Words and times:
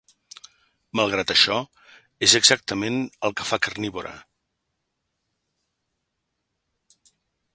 Malgrat 0.99 1.33
això, 1.33 1.57
és 2.27 2.33
exactament 2.39 2.97
el 3.29 3.35
que 3.41 3.45
fa 3.51 3.61
Carnivore. 3.67 4.15